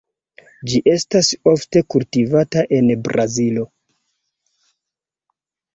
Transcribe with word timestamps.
Ĝi 0.71 0.79
estas 0.93 1.29
ofte 1.51 1.83
kultivata 1.95 2.65
en 2.79 2.91
Brazilo. 3.09 3.69